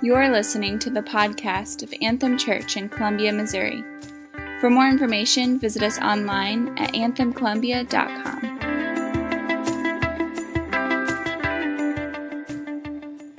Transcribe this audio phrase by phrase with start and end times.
[0.00, 3.82] You are listening to the podcast of Anthem Church in Columbia, Missouri.
[4.60, 8.44] For more information, visit us online at anthemcolumbia.com.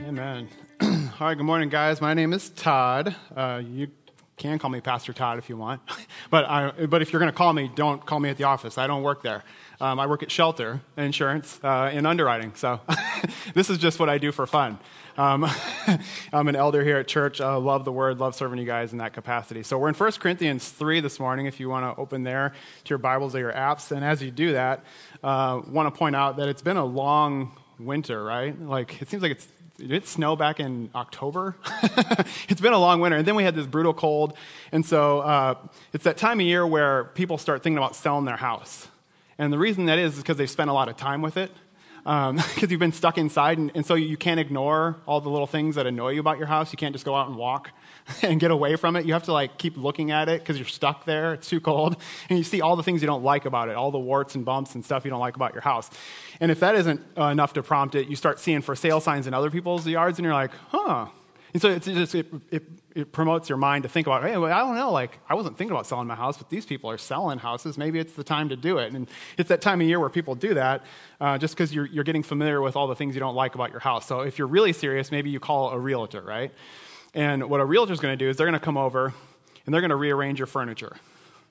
[0.06, 0.50] Amen.
[0.82, 0.90] All
[1.22, 2.02] right, good morning, guys.
[2.02, 3.16] My name is Todd.
[3.34, 3.88] Uh, you
[4.36, 5.82] can call me Pastor Todd if you want,
[6.30, 8.78] but, I, but if you're going to call me, don't call me at the office.
[8.78, 9.44] I don't work there.
[9.82, 12.82] Um, I work at Shelter Insurance uh, in underwriting, so
[13.54, 14.78] this is just what I do for fun.
[15.18, 15.50] Um,
[16.34, 17.42] I'm an elder here at church.
[17.42, 19.64] Uh, love the word, love serving you guys in that capacity.
[19.64, 22.90] So we're in 1 Corinthians 3 this morning, if you want to open there to
[22.90, 23.92] your Bibles or your apps.
[23.92, 24.84] And as you do that,
[25.24, 28.60] uh, want to point out that it's been a long winter, right?
[28.60, 29.48] Like, it seems like it's
[29.80, 31.56] did it snow back in October?
[32.50, 33.18] it's been a long winter.
[33.18, 34.34] And then we had this brutal cold.
[34.72, 35.56] And so uh,
[35.94, 38.88] it's that time of year where people start thinking about selling their house.
[39.38, 41.52] And the reason that is is because they've spent a lot of time with it
[42.10, 45.46] because um, you've been stuck inside, and, and, so you can't ignore all the little
[45.46, 46.74] things that annoy you about your house.
[46.74, 47.70] You can't just go out and walk
[48.24, 49.06] and get away from it.
[49.06, 51.36] You have to like keep looking at it because you're stuck there.
[51.36, 53.92] It's too cold, and you see all the things you don't like about it, all
[53.92, 55.88] the warts and bumps and stuff you don't like about your house.
[56.40, 59.36] And if that isn't enough to prompt it, you start seeing for sale signs in
[59.36, 61.10] other people's yards, and you're like, huh,
[61.54, 62.64] and so just, it, it,
[62.96, 65.58] it, promotes your mind to think about, hey, well, I don't know, like, I wasn't
[65.58, 67.78] thinking about selling my house, but these people are selling houses.
[67.78, 68.94] Maybe it's the time to do it.
[68.94, 70.86] And it's that time of year where people do that
[71.20, 73.72] uh, just because you're, you're getting familiar with all the things you don't like about
[73.72, 74.06] your house.
[74.06, 76.54] So if you're really serious, maybe you call a realtor, right?
[77.14, 79.14] And what a realtor is going to do is they're going to come over
[79.66, 80.98] and they're going to rearrange your furniture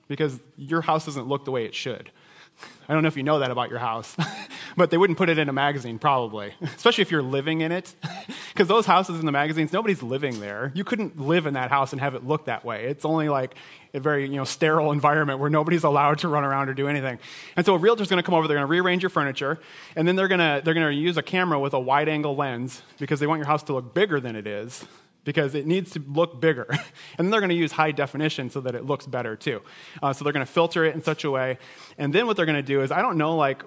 [0.07, 2.11] because your house doesn't look the way it should.
[2.87, 4.15] I don't know if you know that about your house,
[4.77, 7.93] but they wouldn't put it in a magazine, probably, especially if you're living in it.
[8.49, 10.73] Because those houses in the magazines, nobody's living there.
[10.75, 12.87] You couldn't live in that house and have it look that way.
[12.87, 13.55] It's only like
[13.93, 17.19] a very you know, sterile environment where nobody's allowed to run around or do anything.
[17.55, 19.59] And so a realtor's going to come over, they're going to rearrange your furniture,
[19.95, 22.35] and then they're going to they're going to use a camera with a wide angle
[22.35, 24.85] lens because they want your house to look bigger than it is
[25.23, 26.65] because it needs to look bigger.
[26.69, 26.79] and
[27.17, 29.61] then they're going to use high definition so that it looks better too.
[30.01, 31.57] Uh, so they're going to filter it in such a way.
[31.97, 33.63] And then what they're going to do is, I don't know, like,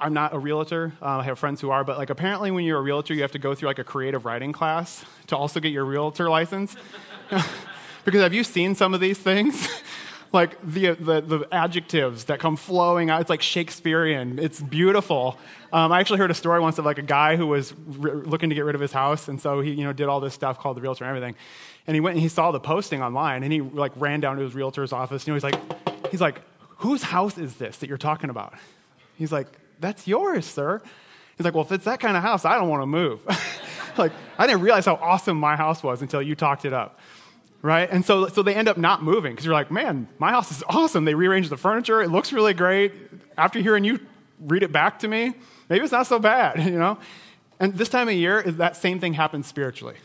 [0.00, 0.92] I'm not a realtor.
[1.02, 3.32] Uh, I have friends who are, but like apparently when you're a realtor, you have
[3.32, 6.76] to go through like a creative writing class to also get your realtor license.
[8.04, 9.68] because have you seen some of these things?
[10.32, 13.20] like the, the, the, adjectives that come flowing out.
[13.20, 14.38] It's like Shakespearean.
[14.38, 15.38] It's beautiful.
[15.72, 18.50] Um, I actually heard a story once of like a guy who was re- looking
[18.50, 20.58] to get rid of his house, and so he you know did all this stuff
[20.58, 21.34] called the realtor and everything.
[21.86, 24.42] And he went and he saw the posting online, and he like ran down to
[24.42, 25.26] his realtor's office.
[25.26, 26.42] You know, he's like, he's like,
[26.78, 28.54] whose house is this that you're talking about?
[29.16, 29.48] He's like,
[29.80, 30.82] that's yours, sir.
[31.36, 33.24] He's like, well, if it's that kind of house, I don't want to move.
[33.98, 36.98] like, I didn't realize how awesome my house was until you talked it up
[37.62, 37.88] right?
[37.90, 40.62] And so, so they end up not moving because you're like, man, my house is
[40.68, 41.04] awesome.
[41.04, 42.02] They rearranged the furniture.
[42.02, 42.92] It looks really great.
[43.36, 44.00] After hearing you
[44.40, 45.34] read it back to me,
[45.68, 46.98] maybe it's not so bad, you know?
[47.60, 49.96] And this time of year, is that same thing happens spiritually.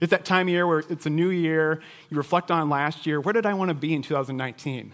[0.00, 1.80] It's that time of year where it's a new year.
[2.10, 3.20] You reflect on last year.
[3.20, 4.92] Where did I want to be in 2019?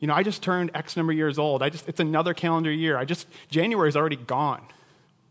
[0.00, 1.62] You know, I just turned X number of years old.
[1.62, 2.98] I just, it's another calendar year.
[2.98, 4.62] I just, January is already gone.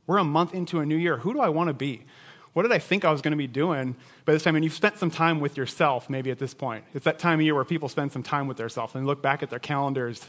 [0.08, 1.18] We're a month into a new year.
[1.18, 2.06] Who do I want to be?
[2.54, 4.56] What did I think I was going to be doing by this time?
[4.56, 6.86] And you've spent some time with yourself maybe at this point.
[6.94, 9.44] It's that time of year where people spend some time with themselves and look back
[9.44, 10.26] at their calendars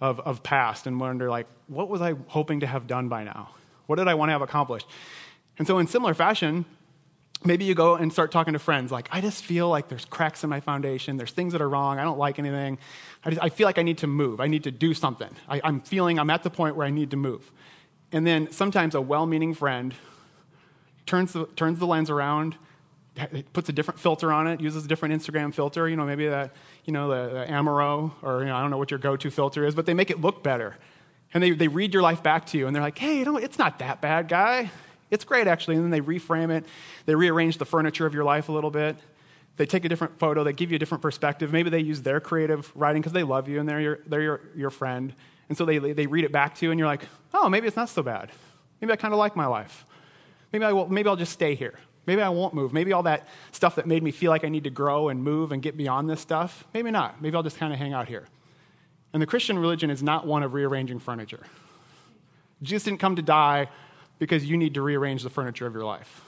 [0.00, 3.50] of, of past and wonder, like, what was I hoping to have done by now?
[3.86, 4.86] What did I want to have accomplished?
[5.58, 6.64] And so, in similar fashion,
[7.44, 10.44] maybe you go and start talking to friends like, I just feel like there's cracks
[10.44, 12.78] in my foundation, there's things that are wrong, I don't like anything.
[13.24, 15.30] I, just, I feel like I need to move, I need to do something.
[15.48, 17.50] I, I'm feeling I'm at the point where I need to move.
[18.10, 19.94] And then sometimes a well meaning friend
[21.06, 22.56] turns the, turns the lens around,
[23.52, 26.52] puts a different filter on it, uses a different Instagram filter, you know, maybe that,
[26.84, 29.66] you know, the, the Amaro, or you know, I don't know what your go-to filter
[29.66, 30.76] is, but they make it look better.
[31.34, 33.58] And they, they read your life back to you, and they're like, hey, know, it's
[33.58, 34.70] not that bad, guy.
[35.10, 35.76] It's great, actually.
[35.76, 36.64] And then they reframe it.
[37.06, 38.96] They rearrange the furniture of your life a little bit.
[39.56, 40.44] They take a different photo.
[40.44, 41.52] They give you a different perspective.
[41.52, 44.40] Maybe they use their creative writing because they love you and they're, your, they're your,
[44.56, 45.14] your friend.
[45.50, 47.76] And so they, they read it back to you, and you're like, oh, maybe it's
[47.76, 48.30] not so bad.
[48.80, 49.84] Maybe I kind of like my life.
[50.52, 51.78] Maybe, I will, maybe I'll just stay here.
[52.06, 52.72] Maybe I won't move.
[52.72, 55.52] Maybe all that stuff that made me feel like I need to grow and move
[55.52, 57.22] and get beyond this stuff, maybe not.
[57.22, 58.26] Maybe I'll just kind of hang out here.
[59.12, 61.44] And the Christian religion is not one of rearranging furniture.
[62.62, 63.68] Jesus didn't come to die
[64.18, 66.22] because you need to rearrange the furniture of your life.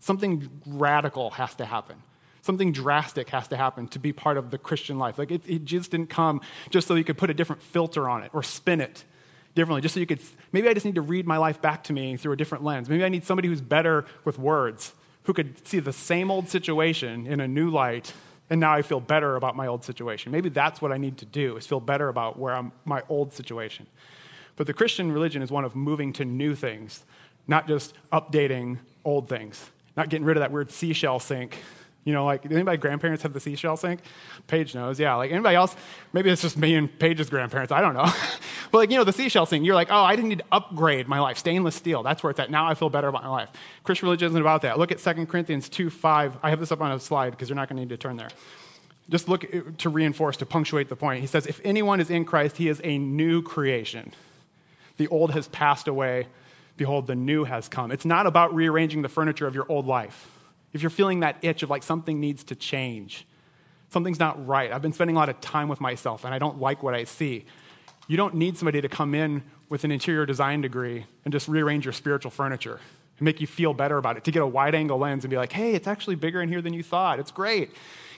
[0.00, 1.96] Something radical has to happen.
[2.42, 5.18] Something drastic has to happen to be part of the Christian life.
[5.18, 6.40] Like, it, it just didn't come
[6.70, 9.04] just so you could put a different filter on it or spin it
[9.58, 10.20] differently, just so you could,
[10.52, 12.88] maybe I just need to read my life back to me through a different lens.
[12.88, 14.94] Maybe I need somebody who's better with words,
[15.24, 18.14] who could see the same old situation in a new light,
[18.48, 20.32] and now I feel better about my old situation.
[20.32, 23.32] Maybe that's what I need to do, is feel better about where I'm, my old
[23.34, 23.86] situation.
[24.56, 27.04] But the Christian religion is one of moving to new things,
[27.46, 29.70] not just updating old things.
[29.98, 31.58] not getting rid of that weird seashell sink.
[32.08, 34.00] You know, like, anybody grandparents have the seashell sink?
[34.46, 35.16] Paige knows, yeah.
[35.16, 35.76] Like, anybody else?
[36.14, 37.70] Maybe it's just me and Paige's grandparents.
[37.70, 38.10] I don't know.
[38.72, 41.06] but, like, you know, the seashell sink, you're like, oh, I didn't need to upgrade
[41.06, 41.36] my life.
[41.36, 42.50] Stainless steel, that's where it's at.
[42.50, 43.50] Now I feel better about my life.
[43.84, 44.78] Christian religion isn't about that.
[44.78, 46.38] Look at 2 Corinthians 2 5.
[46.42, 48.16] I have this up on a slide because you're not going to need to turn
[48.16, 48.30] there.
[49.10, 51.20] Just look uh, to reinforce, to punctuate the point.
[51.20, 54.14] He says, if anyone is in Christ, he is a new creation.
[54.96, 56.28] The old has passed away.
[56.78, 57.90] Behold, the new has come.
[57.90, 60.37] It's not about rearranging the furniture of your old life
[60.72, 63.26] if you're feeling that itch of like something needs to change,
[63.90, 66.60] something's not right, I've been spending a lot of time with myself and I don't
[66.60, 67.46] like what I see,
[68.06, 71.84] you don't need somebody to come in with an interior design degree and just rearrange
[71.84, 72.80] your spiritual furniture
[73.18, 75.36] and make you feel better about it, to get a wide angle lens and be
[75.36, 77.18] like, hey, it's actually bigger in here than you thought.
[77.18, 77.72] It's great.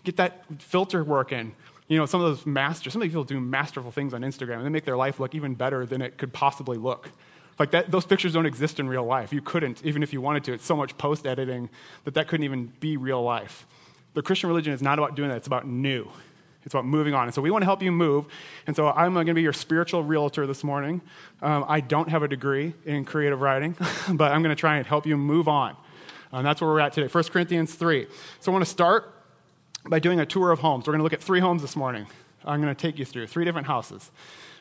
[0.04, 1.54] Get that filter working.
[1.88, 4.58] You know, some of those masters, some of these people do masterful things on Instagram
[4.58, 7.10] and they make their life look even better than it could possibly look.
[7.60, 9.34] Like that, those pictures don't exist in real life.
[9.34, 10.54] You couldn't, even if you wanted to.
[10.54, 11.68] It's so much post editing
[12.04, 13.66] that that couldn't even be real life.
[14.14, 16.10] The Christian religion is not about doing that, it's about new.
[16.64, 17.24] It's about moving on.
[17.24, 18.26] And so we want to help you move.
[18.66, 21.02] And so I'm going to be your spiritual realtor this morning.
[21.42, 23.76] Um, I don't have a degree in creative writing,
[24.10, 25.76] but I'm going to try and help you move on.
[26.32, 27.08] And that's where we're at today.
[27.08, 28.06] 1 Corinthians 3.
[28.40, 29.14] So I want to start
[29.86, 30.86] by doing a tour of homes.
[30.86, 32.06] We're going to look at three homes this morning.
[32.42, 34.10] I'm going to take you through three different houses.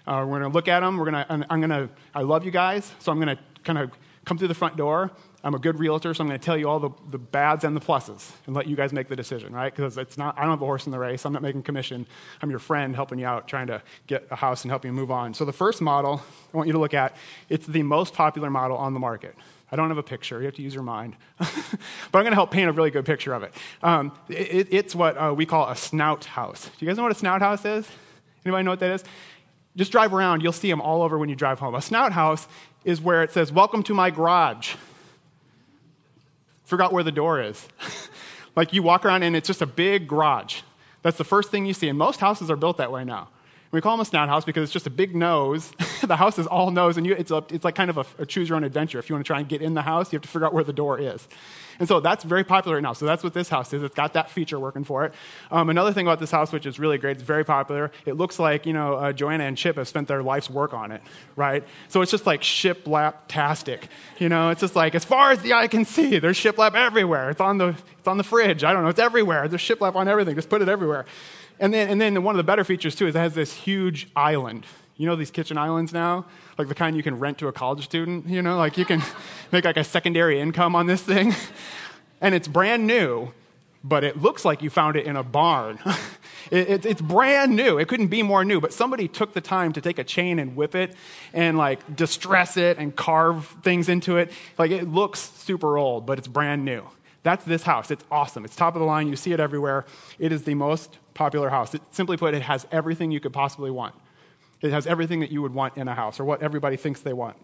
[0.10, 0.98] Uh, we're going to look at them.
[0.98, 3.78] We're going to, I'm going to, I love you guys, so I'm going to kind
[3.78, 3.92] of
[4.26, 5.12] come through the front door.
[5.44, 7.76] I'm a good realtor, so I'm going to tell you all the, the bads and
[7.76, 9.74] the pluses and let you guys make the decision, right?
[9.74, 11.26] Because it's not, I don't have a horse in the race.
[11.26, 12.08] I'm not making commission.
[12.42, 15.12] I'm your friend helping you out, trying to get a house and help you move
[15.12, 15.36] on.
[15.36, 17.16] So the first model I want you to look at,
[17.48, 19.36] it's the most popular model on the market.
[19.72, 20.40] I don't have a picture.
[20.40, 21.18] You have to use your mind.
[21.38, 23.54] but I'm going to help paint a really good picture of it.
[23.84, 26.66] Um, it it's what uh, we call a snout house.
[26.66, 27.88] Do you guys know what a snout house is?
[28.44, 29.04] Anybody know what that is?
[29.80, 31.74] Just drive around, you'll see them all over when you drive home.
[31.74, 32.50] A snout house
[32.84, 34.76] is where it says, Welcome to my garage.
[36.66, 37.66] Forgot where the door is.
[38.58, 40.64] like you walk around and it's just a big garage.
[41.02, 41.88] That's the first thing you see.
[41.88, 43.30] And most houses are built that way now.
[43.72, 45.72] We call them a snout house because it's just a big nose.
[46.04, 48.26] the house is all nose, and you, it's, a, it's like kind of a, a
[48.26, 48.98] choose your own adventure.
[48.98, 50.54] If you want to try and get in the house, you have to figure out
[50.54, 51.28] where the door is.
[51.78, 52.94] And so that's very popular right now.
[52.94, 53.84] So that's what this house is.
[53.84, 55.14] It's got that feature working for it.
[55.50, 57.92] Um, another thing about this house, which is really great, it's very popular.
[58.06, 60.92] It looks like, you know, uh, Joanna and Chip have spent their life's work on
[60.92, 61.02] it,
[61.38, 61.64] right?
[61.88, 63.88] So it's just like shiplap-tastic.
[64.18, 67.30] You know, it's just like, as far as the eye can see, there's shiplap everywhere.
[67.30, 68.64] It's on the, it's on the fridge.
[68.66, 68.90] I don't know.
[68.90, 69.48] It's everywhere.
[69.48, 70.36] There's shiplap on everything.
[70.36, 71.06] Just put it everywhere.
[71.60, 74.08] And then, and then one of the better features, too, is it has this huge
[74.16, 74.66] island.
[74.98, 76.26] You know these kitchen islands now?
[76.58, 78.58] Like the kind you can rent to a college student, you know?
[78.58, 79.02] Like you can
[79.52, 81.34] make like a secondary income on this thing.
[82.22, 83.32] and it's brand new,
[83.84, 85.80] but it looks like you found it in a barn.
[86.52, 87.78] it, it, it's brand new.
[87.78, 90.56] It couldn't be more new, but somebody took the time to take a chain and
[90.56, 90.96] whip it
[91.34, 94.32] and like distress it and carve things into it.
[94.58, 96.84] Like it looks super old, but it's brand new.
[97.24, 97.92] That's this house.
[97.92, 98.46] It's awesome.
[98.46, 99.08] It's top of the line.
[99.08, 99.86] You see it everywhere.
[100.18, 101.74] It is the most popular house.
[101.74, 103.96] It, simply put, it has everything you could possibly want.
[104.62, 107.14] It has everything that you would want in a house or what everybody thinks they
[107.14, 107.38] want.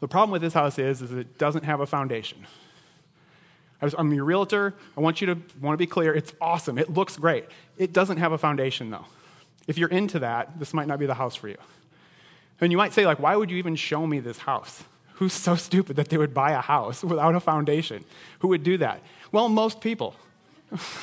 [0.00, 2.46] The problem with this house is, is it doesn't have a foundation.
[3.82, 4.74] I'm your realtor.
[4.96, 6.14] I want you to want to be clear.
[6.14, 6.78] It's awesome.
[6.78, 7.46] It looks great.
[7.78, 9.06] It doesn't have a foundation, though.
[9.66, 11.56] If you're into that, this might not be the house for you.
[12.60, 14.84] And you might say, like, why would you even show me this house?
[15.20, 18.06] Who's so stupid that they would buy a house without a foundation?
[18.38, 19.02] Who would do that?
[19.30, 20.16] Well, most people.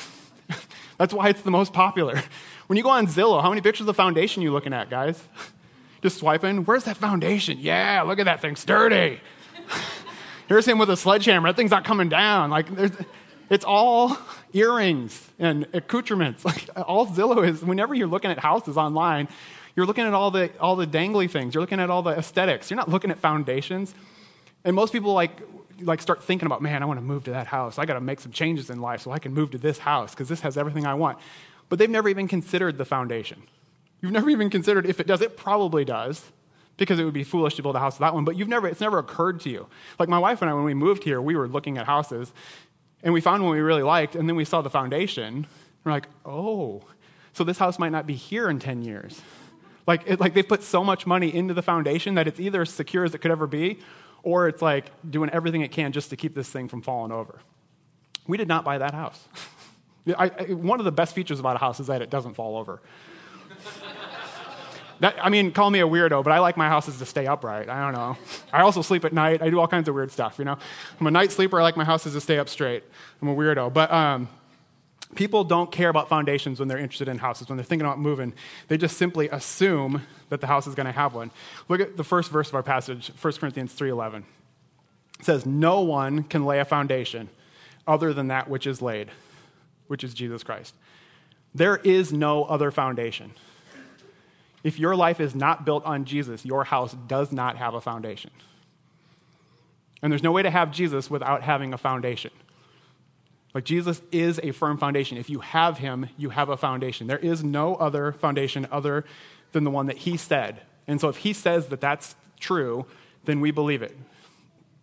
[0.98, 2.20] That's why it's the most popular.
[2.66, 5.22] When you go on Zillow, how many pictures of foundation are you looking at, guys?
[6.02, 6.64] Just swiping.
[6.64, 7.58] Where's that foundation?
[7.60, 9.20] Yeah, look at that thing, sturdy.
[10.48, 11.48] Here's him with a sledgehammer.
[11.50, 12.50] That thing's not coming down.
[12.50, 12.66] Like,
[13.50, 14.18] it's all
[14.52, 16.44] earrings and accoutrements.
[16.44, 19.28] Like, all Zillow is, whenever you're looking at houses online,
[19.78, 21.54] you're looking at all the, all the dangly things.
[21.54, 22.68] You're looking at all the aesthetics.
[22.68, 23.94] You're not looking at foundations.
[24.64, 25.30] And most people, like,
[25.80, 27.78] like start thinking about, man, I want to move to that house.
[27.78, 30.10] I got to make some changes in life so I can move to this house
[30.10, 31.18] because this has everything I want.
[31.68, 33.44] But they've never even considered the foundation.
[34.00, 35.20] You've never even considered if it does.
[35.20, 36.24] It probably does
[36.76, 38.66] because it would be foolish to build a house with that one, but you've never,
[38.66, 39.68] it's never occurred to you.
[40.00, 42.32] Like my wife and I, when we moved here, we were looking at houses
[43.04, 45.24] and we found one we really liked, and then we saw the foundation.
[45.24, 45.46] And
[45.84, 46.82] We're like, oh,
[47.32, 49.22] so this house might not be here in 10 years.
[49.88, 52.68] Like, it, like they've put so much money into the foundation that it's either as
[52.68, 53.78] secure as it could ever be,
[54.22, 57.40] or it's like doing everything it can just to keep this thing from falling over.
[58.26, 59.26] We did not buy that house.
[60.18, 62.58] I, I, one of the best features about a house is that it doesn't fall
[62.58, 62.82] over.
[65.00, 67.68] That, I mean, call me a weirdo, but I like my houses to stay upright.
[67.68, 68.18] I don't know.
[68.52, 69.40] I also sleep at night.
[69.40, 70.58] I do all kinds of weird stuff, you know?
[70.98, 71.60] I'm a night sleeper.
[71.60, 72.82] I like my houses to stay up straight.
[73.22, 73.72] I'm a weirdo.
[73.72, 74.28] But um,
[75.14, 77.48] people don't care about foundations when they're interested in houses.
[77.48, 78.34] When they're thinking about moving,
[78.68, 81.30] they just simply assume that the house is going to have one.
[81.68, 84.24] Look at the first verse of our passage, 1 Corinthians 3.11.
[85.18, 87.28] It says, no one can lay a foundation
[87.86, 89.10] other than that which is laid,
[89.86, 90.74] which is Jesus Christ.
[91.54, 93.32] There is no other foundation.
[94.62, 98.30] If your life is not built on Jesus, your house does not have a foundation.
[100.02, 102.30] And there's no way to have Jesus without having a foundation.
[103.64, 105.16] Jesus is a firm foundation.
[105.16, 107.06] If you have him, you have a foundation.
[107.06, 109.04] There is no other foundation other
[109.52, 110.62] than the one that he said.
[110.86, 112.86] And so if he says that that's true,
[113.24, 113.96] then we believe it.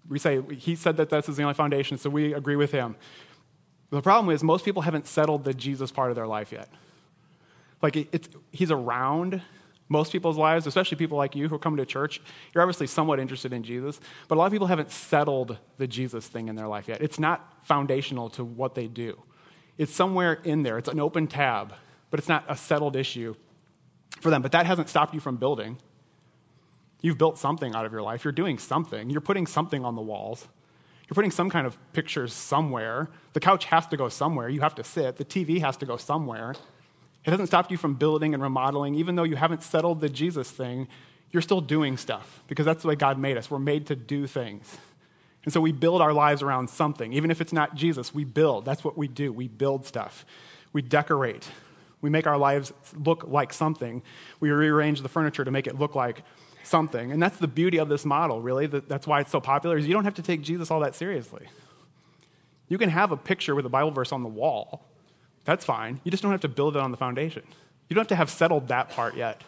[0.08, 2.96] We say he said that this is the only foundation, so we agree with him.
[3.90, 6.70] The problem is most people haven't settled the Jesus part of their life yet.
[7.82, 9.42] Like it, he's around,
[9.88, 12.22] most people's lives, especially people like you who are coming to church,
[12.54, 16.28] you're obviously somewhat interested in Jesus, but a lot of people haven't settled the Jesus
[16.28, 17.02] thing in their life yet.
[17.02, 19.22] It's not foundational to what they do.
[19.78, 21.74] It's somewhere in there, it's an open tab,
[22.10, 23.36] but it's not a settled issue
[24.22, 24.42] for them.
[24.42, 25.78] But that hasn't stopped you from building.
[27.02, 30.02] You've built something out of your life, you're doing something, you're putting something on the
[30.02, 30.48] walls.
[31.08, 33.10] You're putting some kind of pictures somewhere.
[33.34, 34.50] The couch has to go somewhere.
[34.50, 35.18] You have to sit.
[35.18, 36.56] The TV has to go somewhere.
[37.26, 38.96] It hasn't stopped you from building and remodeling.
[38.96, 40.88] Even though you haven't settled the Jesus thing,
[41.32, 43.50] you're still doing stuff because that's the way God made us.
[43.50, 44.78] We're made to do things.
[45.44, 47.14] And so we build our lives around something.
[47.14, 48.64] Even if it's not Jesus, we build.
[48.64, 49.34] That's what we do.
[49.34, 50.26] We build stuff.
[50.72, 51.48] We decorate.
[52.02, 54.04] We make our lives look like something.
[54.40, 56.24] We rearrange the furniture to make it look like
[56.64, 57.12] something.
[57.12, 58.68] And that's the beauty of this model, really.
[58.68, 61.48] That's why it's so popular, is you don't have to take Jesus all that seriously.
[62.68, 64.84] You can have a picture with a Bible verse on the wall
[65.46, 66.02] that's fine.
[66.04, 67.44] You just don't have to build it on the foundation.
[67.88, 69.42] You don't have to have settled that part yet.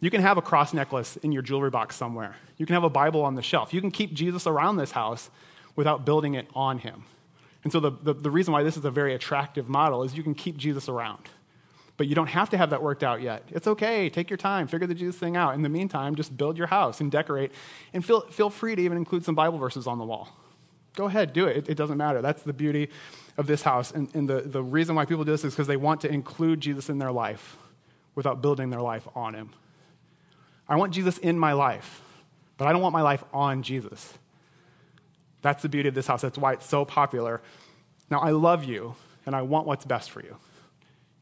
[0.00, 2.34] You can have a cross necklace in your jewelry box somewhere.
[2.58, 3.72] You can have a Bible on the shelf.
[3.72, 5.30] You can keep Jesus around this house
[5.76, 7.04] without building it on him.
[7.62, 10.24] And so, the, the, the, reason why this is a very attractive model is you
[10.24, 11.28] can keep Jesus around.
[11.96, 13.44] But you don't have to have that worked out yet.
[13.50, 14.10] It's okay.
[14.10, 14.66] Take your time.
[14.66, 15.54] Figure the Jesus thing out.
[15.54, 17.52] In the meantime, just build your house and decorate.
[17.92, 20.28] And feel, feel free to even include some Bible verses on the wall.
[20.94, 21.56] Go ahead, do it.
[21.56, 22.20] It, it doesn't matter.
[22.20, 22.90] That's the beauty
[23.36, 23.92] of this house.
[23.92, 26.60] And, and the, the reason why people do this is because they want to include
[26.60, 27.56] Jesus in their life
[28.14, 29.50] without building their life on him.
[30.68, 32.02] I want Jesus in my life,
[32.56, 34.14] but I don't want my life on Jesus.
[35.40, 36.22] That's the beauty of this house.
[36.22, 37.40] That's why it's so popular.
[38.10, 38.94] Now, I love you,
[39.26, 40.36] and I want what's best for you.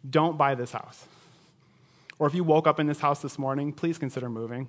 [0.09, 1.07] Don't buy this house.
[2.19, 4.69] Or if you woke up in this house this morning, please consider moving.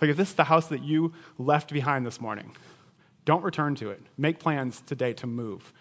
[0.00, 2.54] Like if this is the house that you left behind this morning,
[3.26, 4.00] don't return to it.
[4.16, 5.74] Make plans today to move.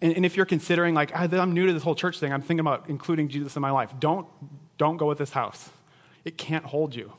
[0.00, 2.40] And, and if you're considering, like, ah, I'm new to this whole church thing, I'm
[2.40, 4.26] thinking about including Jesus in my life, don't,
[4.78, 5.70] don't go with this house.
[6.24, 7.12] It can't hold you.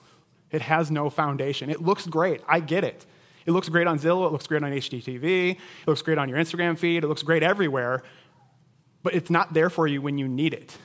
[0.51, 1.69] It has no foundation.
[1.69, 2.41] It looks great.
[2.47, 3.05] I get it.
[3.45, 4.27] It looks great on Zillow.
[4.27, 7.03] It looks great on HGTV, It looks great on your Instagram feed.
[7.03, 8.03] It looks great everywhere.
[9.03, 10.75] But it's not there for you when you need it.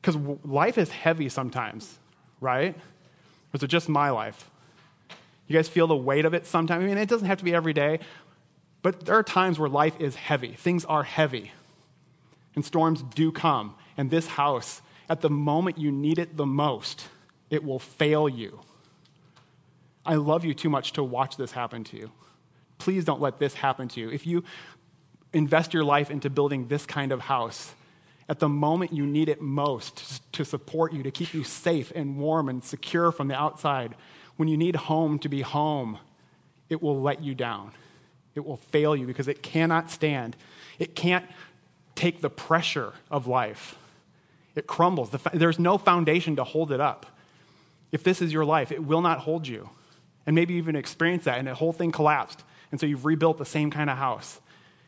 [0.00, 1.98] Because life is heavy sometimes,
[2.40, 2.76] right?
[2.76, 4.50] Or is it just my life?
[5.48, 6.84] You guys feel the weight of it sometimes?
[6.84, 8.00] I mean, it doesn't have to be every day,
[8.82, 10.52] but there are times where life is heavy.
[10.52, 11.52] Things are heavy.
[12.54, 13.74] And storms do come.
[13.96, 17.08] And this house, at the moment you need it the most,
[17.50, 18.60] it will fail you.
[20.04, 22.10] I love you too much to watch this happen to you.
[22.76, 24.10] Please don't let this happen to you.
[24.10, 24.44] If you
[25.32, 27.74] invest your life into building this kind of house,
[28.28, 32.18] at the moment you need it most to support you, to keep you safe and
[32.18, 33.94] warm and secure from the outside,
[34.38, 35.98] when you need home to be home,
[36.68, 37.72] it will let you down.
[38.36, 40.36] It will fail you because it cannot stand.
[40.78, 41.26] It can't
[41.96, 43.76] take the pressure of life.
[44.54, 45.10] It crumbles.
[45.32, 47.06] There's no foundation to hold it up.
[47.90, 49.70] If this is your life, it will not hold you.
[50.24, 52.44] And maybe you even experienced that and the whole thing collapsed.
[52.70, 54.40] And so you've rebuilt the same kind of house.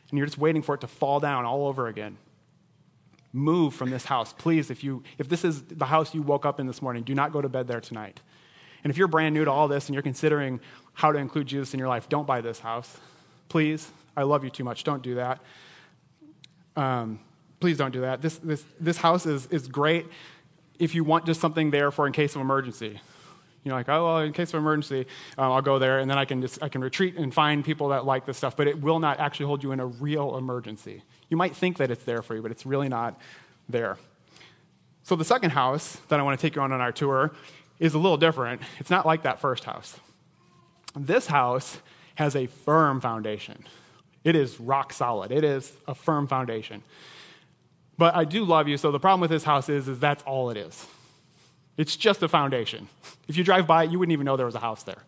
[0.09, 2.17] And you're just waiting for it to fall down all over again.
[3.33, 4.31] Move from this house.
[4.31, 7.13] Please, if, you, if this is the house you woke up in this morning, do
[7.13, 8.21] not go to bed there tonight.
[8.83, 10.59] And if you're brand new to all this and you're considering
[10.93, 12.97] how to include Jesus in your life, don't buy this house.
[13.49, 14.83] Please, I love you too much.
[14.83, 15.39] Don't do that.
[16.75, 17.19] Um,
[17.59, 18.21] please don't do that.
[18.21, 20.05] This, this, this house is, is great
[20.79, 22.99] if you want just something there for in case of emergency.
[23.63, 25.05] You know, like, oh, well, in case of emergency,
[25.37, 27.89] um, I'll go there, and then I can just I can retreat and find people
[27.89, 28.57] that like this stuff.
[28.57, 31.03] But it will not actually hold you in a real emergency.
[31.29, 33.21] You might think that it's there for you, but it's really not
[33.69, 33.99] there.
[35.03, 37.33] So the second house that I want to take you on on our tour
[37.81, 38.61] is a little different.
[38.79, 39.99] It's not like that first house.
[40.95, 41.79] This house
[42.15, 43.65] has a firm foundation.
[44.23, 45.31] It is rock solid.
[45.31, 46.83] It is a firm foundation.
[47.97, 50.51] But I do love you, so the problem with this house is, is that's all
[50.51, 50.85] it is.
[51.75, 52.87] It's just a foundation.
[53.27, 55.03] If you drive by it, you wouldn't even know there was a house there.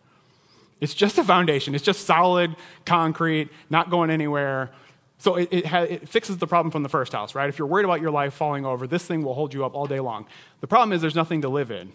[0.80, 1.76] It's just a foundation.
[1.76, 4.70] It's just solid concrete, not going anywhere.
[5.18, 7.48] So it, it, ha- it, fixes the problem from the first house, right?
[7.48, 9.86] If you're worried about your life falling over, this thing will hold you up all
[9.86, 10.26] day long.
[10.60, 11.92] The problem is there's nothing to live in.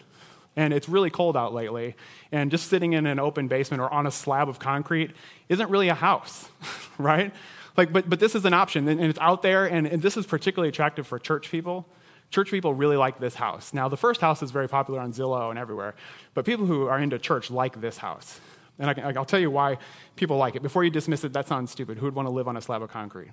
[0.55, 1.95] And it's really cold out lately,
[2.31, 5.11] and just sitting in an open basement or on a slab of concrete
[5.47, 6.49] isn't really a house,
[6.97, 7.33] right?
[7.77, 10.17] Like, but, but this is an option, and, and it's out there, and, and this
[10.17, 11.87] is particularly attractive for church people.
[12.29, 13.73] Church people really like this house.
[13.73, 15.95] Now, the first house is very popular on Zillow and everywhere,
[16.33, 18.39] but people who are into church like this house.
[18.77, 19.77] And I will tell you why
[20.15, 20.61] people like it.
[20.61, 21.97] Before you dismiss it, that sounds stupid.
[21.97, 23.31] Who would want to live on a slab of concrete?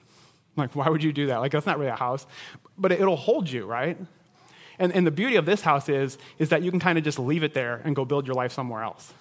[0.56, 1.38] Like, why would you do that?
[1.38, 2.26] Like, that's not really a house.
[2.78, 3.98] But it, it'll hold you, right?
[4.78, 7.18] And, and the beauty of this house is, is that you can kind of just
[7.18, 9.12] leave it there and go build your life somewhere else.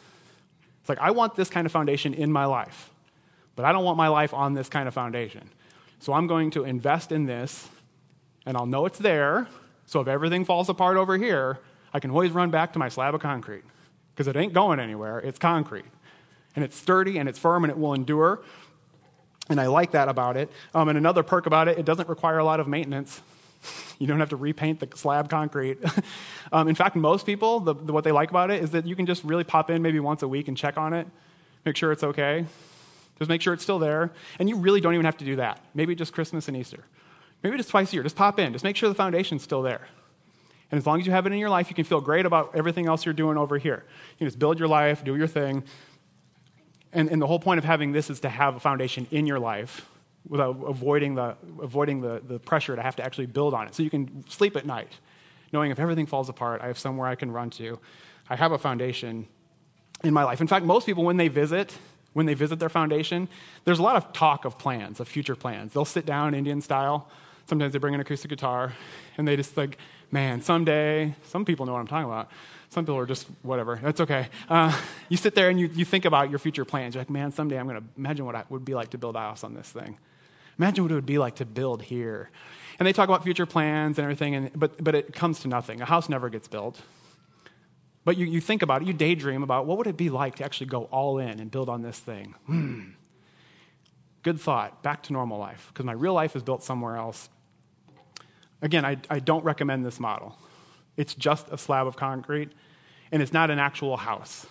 [0.82, 2.90] It's like, I want this kind of foundation in my life,
[3.56, 5.50] but I don't want my life on this kind of foundation.
[6.00, 7.68] So I'm going to invest in this,
[8.46, 9.48] and I'll know it's there.
[9.88, 11.60] So if everything falls apart over here,
[11.94, 13.64] I can always run back to my slab of concrete
[14.14, 15.20] because it ain't going anywhere.
[15.20, 15.86] It's concrete.
[16.56, 18.42] And it's sturdy and it's firm and it will endure.
[19.50, 20.52] And I like that about it.
[20.74, 23.22] Um, and another perk about it, it doesn't require a lot of maintenance.
[23.98, 25.78] You don't have to repaint the slab concrete.
[26.52, 28.94] um, in fact, most people, the, the, what they like about it is that you
[28.94, 31.08] can just really pop in maybe once a week and check on it,
[31.64, 32.46] make sure it's okay,
[33.18, 34.12] just make sure it's still there.
[34.38, 35.62] And you really don't even have to do that.
[35.74, 36.84] Maybe just Christmas and Easter.
[37.42, 38.04] Maybe just twice a year.
[38.04, 39.88] Just pop in, just make sure the foundation's still there.
[40.72, 42.52] And as long as you have it in your life, you can feel great about
[42.54, 43.86] everything else you're doing over here.
[44.20, 45.64] You just build your life, do your thing.
[46.92, 49.40] And, and the whole point of having this is to have a foundation in your
[49.40, 49.88] life
[50.28, 53.76] without avoiding, the, avoiding the, the pressure to have to actually build on it.
[53.76, 54.92] So you can sleep at night,
[55.52, 57.80] knowing if everything falls apart, I have somewhere I can run to.
[58.30, 59.28] I have a foundation
[60.04, 60.42] in my life.
[60.42, 61.78] In fact, most people, when they visit,
[62.14, 63.28] when they visit their foundation,
[63.66, 65.74] there's a lot of talk of plans, of future plans.
[65.74, 67.10] They'll sit down Indian style.
[67.46, 68.74] Sometimes they bring an acoustic guitar,
[69.18, 69.78] and they just like,
[70.12, 72.32] man, someday, some people know what I'm talking about.
[72.70, 73.80] Some people are just whatever.
[73.82, 74.30] That's okay.
[74.50, 74.76] Uh,
[75.08, 76.96] you sit there and you, you think about your future plans.
[76.96, 79.16] You're like, man, someday I'm going to imagine what it would be like to build
[79.16, 79.98] a house on this thing.
[80.58, 82.30] Imagine what it would be like to build here.
[82.80, 85.82] And they talk about future plans and everything, and, but, but it comes to nothing.
[85.82, 86.82] A house never gets built.
[88.04, 90.46] But you, you think about it, you daydream about what would it be like to
[90.46, 92.36] actually go all in and build on this thing.
[92.46, 92.82] Hmm.
[94.24, 94.84] Good thought.
[94.84, 97.30] Back to normal life, because my real life is built somewhere else.
[98.62, 100.38] Again, I, I don't recommend this model.
[100.98, 102.52] It's just a slab of concrete,
[103.12, 104.46] and it's not an actual house.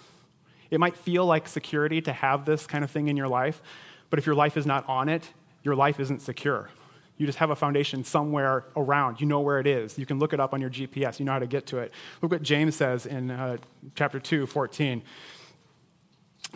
[0.70, 3.62] It might feel like security to have this kind of thing in your life,
[4.10, 5.28] but if your life is not on it,
[5.64, 6.70] your life isn't secure.
[7.16, 9.20] You just have a foundation somewhere around.
[9.20, 9.98] You know where it is.
[9.98, 11.18] You can look it up on your GPS.
[11.18, 11.92] You know how to get to it.
[12.20, 13.56] Look what James says in uh,
[13.94, 15.02] chapter 2, 14.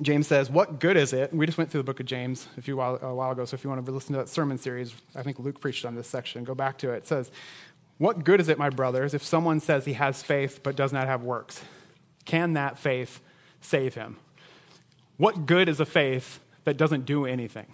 [0.02, 1.32] James says, What good is it?
[1.32, 3.54] We just went through the book of James a few while, a while ago, so
[3.54, 6.06] if you want to listen to that sermon series, I think Luke preached on this
[6.06, 6.44] section.
[6.44, 6.98] Go back to it.
[6.98, 7.30] It says,
[7.98, 11.06] What good is it, my brothers, if someone says he has faith but does not
[11.06, 11.62] have works?
[12.24, 13.20] Can that faith
[13.60, 14.16] save him?
[15.16, 17.66] What good is a faith that doesn't do anything?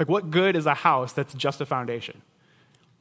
[0.00, 2.22] Like, what good is a house that's just a foundation?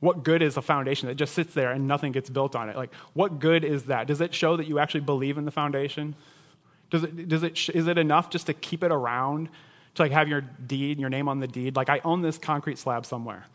[0.02, 2.76] What good is a foundation that just sits there and nothing gets built on it?
[2.76, 4.06] Like, what good is that?
[4.06, 6.14] Does it show that you actually believe in the foundation?
[6.90, 9.48] Does it, does it, is it enough just to keep it around,
[9.96, 11.78] to like have your deed, your name on the deed?
[11.78, 13.46] Like, I own this concrete slab somewhere.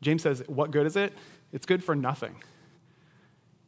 [0.00, 1.12] James says, what good is it?
[1.52, 2.34] It's good for nothing.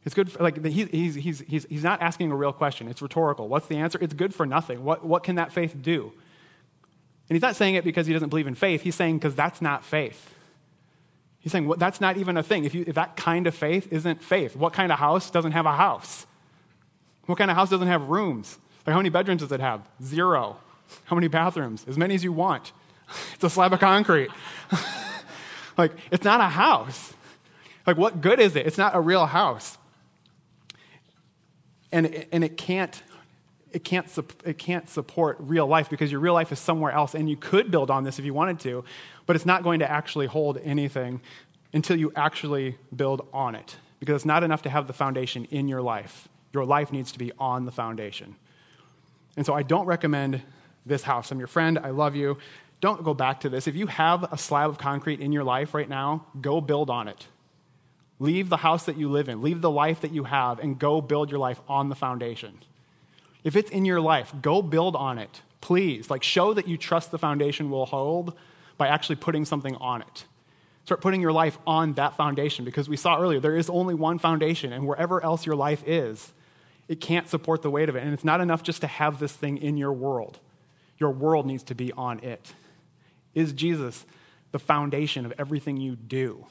[0.05, 2.87] It's good for, like, he, he's, he's, he's, he's not asking a real question.
[2.87, 3.47] It's rhetorical.
[3.47, 3.99] What's the answer?
[4.01, 4.83] It's good for nothing.
[4.83, 6.13] What, what can that faith do?
[7.27, 8.81] And he's not saying it because he doesn't believe in faith.
[8.81, 10.33] He's saying because that's not faith.
[11.39, 12.65] He's saying well, that's not even a thing.
[12.65, 15.65] If, you, if that kind of faith isn't faith, what kind of house doesn't have
[15.65, 16.25] a house?
[17.25, 18.57] What kind of house doesn't have rooms?
[18.85, 19.87] Like how many bedrooms does it have?
[20.03, 20.57] Zero.
[21.05, 21.85] How many bathrooms?
[21.87, 22.71] As many as you want.
[23.35, 24.29] It's a slab of concrete.
[25.77, 27.13] like it's not a house.
[27.85, 28.65] Like what good is it?
[28.65, 29.77] It's not a real house.
[31.91, 33.03] And, and it can't
[33.75, 34.07] it can't,
[34.45, 37.13] it can't support real life because your real life is somewhere else.
[37.13, 38.85] And you could build on this if you wanted to,
[39.25, 41.19] but it's not going to actually hold anything
[41.73, 45.67] until you actually build on it because it's not enough to have the foundation in
[45.67, 46.29] your life.
[46.53, 48.37] Your life needs to be on the foundation.
[49.35, 50.41] And so I don't recommend
[50.85, 51.29] this house.
[51.29, 51.77] I'm your friend.
[51.77, 52.37] I love you.
[52.79, 53.67] Don't go back to this.
[53.67, 57.09] If you have a slab of concrete in your life right now, go build on
[57.09, 57.27] it.
[58.19, 61.01] Leave the house that you live in, leave the life that you have, and go
[61.01, 62.59] build your life on the foundation.
[63.45, 66.09] If it's in your life, go build on it, please.
[66.09, 68.33] Like, show that you trust the foundation will hold
[68.77, 70.25] by actually putting something on it.
[70.83, 74.17] Start putting your life on that foundation because we saw earlier there is only one
[74.17, 76.33] foundation, and wherever else your life is,
[76.87, 78.03] it can't support the weight of it.
[78.03, 80.39] And it's not enough just to have this thing in your world,
[80.97, 82.53] your world needs to be on it.
[83.35, 84.05] Is Jesus
[84.51, 86.47] the foundation of everything you do?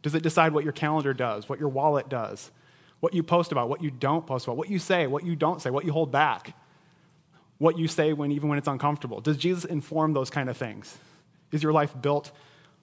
[0.00, 2.50] Does it decide what your calendar does, what your wallet does,
[3.00, 5.62] what you post about, what you don't post about, what you say, what you don't
[5.62, 6.54] say, what you hold back,
[7.58, 9.20] what you say when, even when it's uncomfortable.
[9.20, 10.98] Does Jesus inform those kind of things?
[11.52, 12.30] Is your life built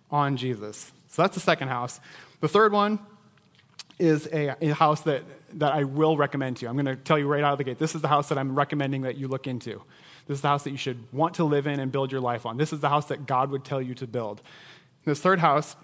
[0.10, 0.92] on Jesus?
[1.08, 2.00] So that's the second house.
[2.42, 3.00] The third one
[3.98, 5.24] is a, a house that
[5.56, 6.70] that I will recommend to you.
[6.70, 8.38] I'm going to tell you right out of the gate this is the house that
[8.38, 9.82] I'm recommending that you look into.
[10.28, 12.46] This is the house that you should want to live in and build your life
[12.46, 12.58] on.
[12.58, 14.42] This is the house that God would tell you to build.
[15.06, 15.76] This third house,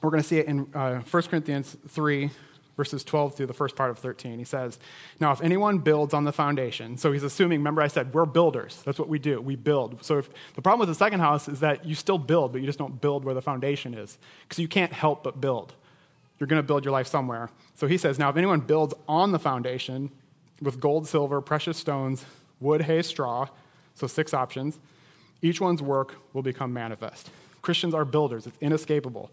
[0.00, 2.30] we're going to see it in uh, 1 Corinthians 3,
[2.76, 4.38] verses 12 through the first part of 13.
[4.38, 4.78] He says,
[5.20, 8.82] Now, if anyone builds on the foundation, so he's assuming, remember I said, we're builders.
[8.84, 9.40] That's what we do.
[9.40, 10.04] We build.
[10.04, 12.66] So if, the problem with the second house is that you still build, but you
[12.66, 15.74] just don't build where the foundation is, because you can't help but build.
[16.38, 17.50] You're going to build your life somewhere.
[17.76, 20.10] So he says, Now, if anyone builds on the foundation
[20.60, 22.24] with gold, silver, precious stones,
[22.60, 23.48] wood, hay, straw,
[23.94, 24.78] so six options,
[25.42, 27.30] each one's work will become manifest.
[27.62, 29.30] Christians are builders, it's inescapable.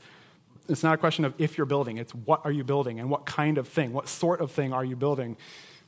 [0.72, 3.26] It's not a question of if you're building, it's what are you building and what
[3.26, 5.38] kind of thing, what sort of thing are you building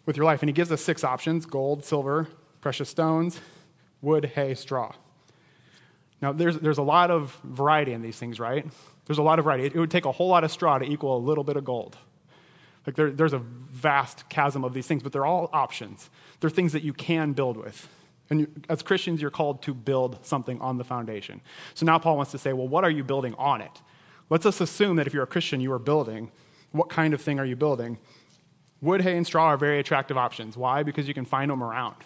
[0.06, 0.42] with your life.
[0.42, 2.28] And he gives us six options gold, silver,
[2.62, 3.40] precious stones,
[4.02, 4.94] wood, hay, straw.
[6.22, 8.66] Now, there's, there's a lot of variety in these things, right?
[9.06, 9.66] There's a lot of variety.
[9.66, 11.98] It, would take a whole lot of straw to equal a little bit of gold.
[12.86, 16.10] Like there, there's a vast chasm of these things, but they're all options.
[16.40, 17.90] They're things that you can build with.
[18.30, 21.42] And you, as Christians, you're called to build something on the foundation.
[21.74, 23.82] So now Paul wants to say, well, what are you building on it?
[24.34, 26.32] Let's just assume that if you're a Christian, you are building.
[26.72, 28.00] What kind of thing are you building?
[28.82, 30.58] Wood, hay, and straw are very attractive options.
[30.58, 30.82] Why?
[30.82, 31.98] Because you can find them around.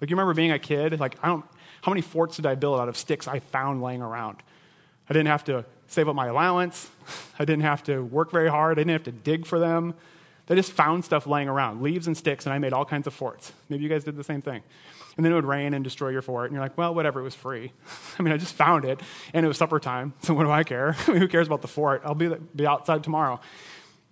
[0.00, 0.98] Like, you remember being a kid?
[0.98, 1.44] Like, I don't,
[1.82, 4.38] how many forts did I build out of sticks I found laying around?
[5.08, 6.90] I didn't have to save up my allowance.
[7.38, 8.76] I didn't have to work very hard.
[8.76, 9.94] I didn't have to dig for them.
[10.46, 13.14] They just found stuff laying around, leaves and sticks, and I made all kinds of
[13.14, 13.52] forts.
[13.68, 14.64] Maybe you guys did the same thing.
[15.16, 17.22] And then it would rain and destroy your fort, and you're like, well, whatever, it
[17.22, 17.72] was free.
[18.18, 19.00] I mean, I just found it,
[19.32, 20.96] and it was supper time, so what do I care?
[21.06, 22.02] I mean, Who cares about the fort?
[22.04, 23.40] I'll be, be outside tomorrow.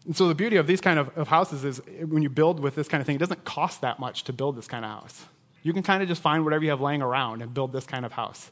[0.04, 2.74] And so the beauty of these kind of, of houses is when you build with
[2.74, 5.26] this kind of thing, it doesn't cost that much to build this kind of house.
[5.62, 8.04] You can kind of just find whatever you have laying around and build this kind
[8.04, 8.50] of house.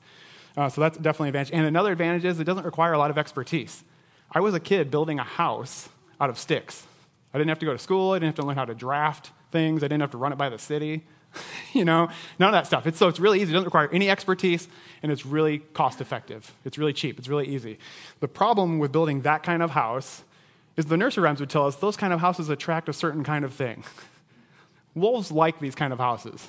[0.56, 1.52] Uh, so that's definitely an advantage.
[1.52, 3.82] And another advantage is it doesn't require a lot of expertise.
[4.30, 5.88] I was a kid building a house
[6.20, 6.86] out of sticks.
[7.34, 8.12] I didn't have to go to school.
[8.12, 9.82] I didn't have to learn how to draft things.
[9.82, 11.04] I didn't have to run it by the city.
[11.72, 12.86] you know, none of that stuff.
[12.86, 13.50] It's, so it's really easy.
[13.50, 14.68] It doesn't require any expertise,
[15.02, 16.52] and it's really cost effective.
[16.64, 17.18] It's really cheap.
[17.18, 17.78] It's really easy.
[18.20, 20.22] The problem with building that kind of house
[20.76, 23.44] is the nursery rhymes would tell us those kind of houses attract a certain kind
[23.44, 23.84] of thing.
[24.94, 26.46] wolves like these kind of houses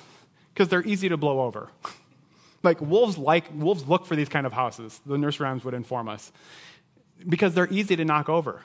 [0.52, 1.68] because they're easy to blow over.
[2.62, 5.00] like wolves like wolves look for these kind of houses.
[5.06, 6.32] The nursery rhymes would inform us
[7.28, 8.62] because they're easy to knock over.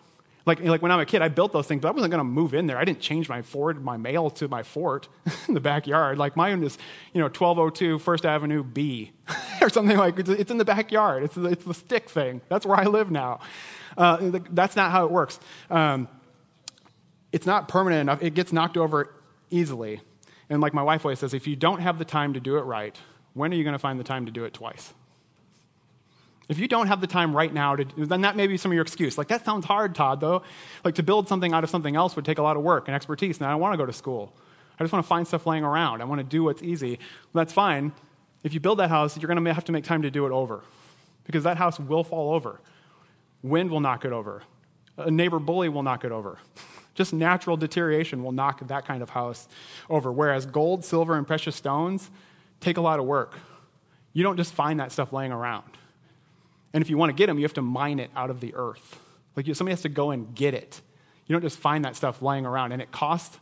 [0.48, 2.24] Like, like when I'm a kid, I built those things, but I wasn't going to
[2.24, 2.78] move in there.
[2.78, 5.10] I didn't change my fort, my mail to my fort
[5.50, 6.18] in the backyard.
[6.18, 6.78] Like mine is,
[7.14, 9.12] you know, 1202 First Avenue B
[9.62, 11.24] or something like it's in the backyard.
[11.24, 12.40] It's the, it's the stick thing.
[12.48, 13.42] That's where I live now.
[13.98, 15.38] Uh, that's not how it works.
[15.70, 16.08] Um,
[17.34, 18.24] it's not permanent enough.
[18.24, 19.14] It gets knocked over
[19.50, 20.00] easily.
[20.50, 22.62] And like my wife always says, if you don't have the time to do it
[22.62, 22.98] right,
[23.34, 24.94] when are you going to find the time to do it twice?
[26.50, 28.76] If you don't have the time right now, to, then that may be some of
[28.76, 29.18] your excuse.
[29.18, 30.44] Like, that sounds hard, Todd, though.
[30.84, 32.96] Like, to build something out of something else would take a lot of work and
[32.96, 34.34] expertise, and I don't want to go to school.
[34.80, 36.02] I just want to find stuff laying around.
[36.02, 37.00] I want to do what's easy.
[37.34, 37.92] That's fine.
[38.44, 40.32] If you build that house, you're going to have to make time to do it
[40.32, 40.64] over
[41.26, 42.62] because that house will fall over.
[43.42, 44.44] Wind will knock it over.
[44.98, 46.38] A neighbor bully will knock it over.
[46.96, 49.48] Just natural deterioration will knock that kind of house
[49.90, 50.12] over.
[50.12, 52.10] Whereas gold, silver, and precious stones
[52.60, 53.38] take a lot of work.
[54.14, 55.66] You don't just find that stuff laying around.
[56.78, 58.54] And if you want to get them, you have to mine it out of the
[58.54, 59.00] earth.
[59.36, 60.80] Like somebody has to go and get it.
[61.26, 62.72] You don't just find that stuff laying around.
[62.72, 63.40] And it costs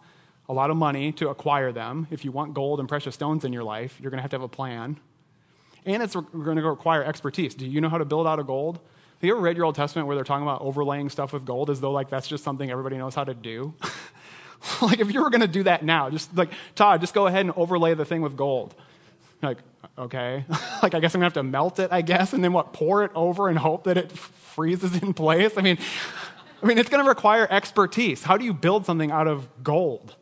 [0.47, 2.07] a lot of money to acquire them.
[2.11, 4.35] If you want gold and precious stones in your life, you're going to have to
[4.35, 5.01] have a plan.
[5.85, 7.55] And it's going to require expertise.
[7.55, 8.77] Do you know how to build out of gold?
[8.77, 11.69] Have you ever read your Old Testament where they're talking about overlaying stuff with gold
[11.69, 13.73] as though like that's just something everybody knows how to do?
[14.81, 17.41] like if you were going to do that now, just like Todd, just go ahead
[17.41, 18.73] and overlay the thing with gold.
[19.41, 19.57] Like,
[19.97, 20.45] okay.
[20.83, 23.03] like, I guess I'm to have to melt it, I guess, and then what, pour
[23.03, 25.57] it over and hope that it freezes in place?
[25.57, 25.77] I mean,
[26.61, 28.23] I mean, it's to require expertise.
[28.23, 30.15] How do you build something out of gold?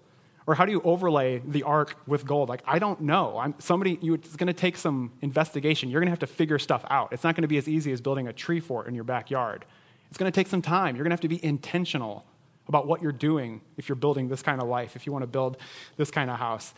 [0.45, 2.49] Or how do you overlay the ark with gold?
[2.49, 3.37] Like, I don't know.
[3.37, 5.89] I'm, somebody, you, it's to take some investigation.
[5.89, 7.13] You're to have to figure stuff out.
[7.13, 9.63] It's not to be as easy as building a tree fort in your backyard.
[10.09, 10.95] It's to take some time.
[10.95, 12.25] You're to have to be intentional
[12.67, 15.27] about what you're doing if you're building this kind of life, if you want to
[15.27, 15.57] build
[15.97, 16.73] this kind of house.